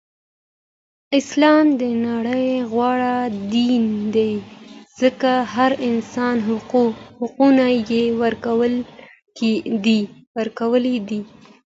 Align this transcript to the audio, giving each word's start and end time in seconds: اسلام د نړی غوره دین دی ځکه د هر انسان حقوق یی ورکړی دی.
اسلام 1.19 1.65
د 1.81 1.83
نړی 2.07 2.47
غوره 2.71 3.17
دین 3.53 3.83
دی 4.15 4.31
ځکه 4.99 5.31
د 5.39 5.41
هر 5.53 5.71
انسان 5.89 6.35
حقوق 6.47 6.95
یی 7.91 8.05
ورکړی 8.21 10.97
دی. 11.09 11.21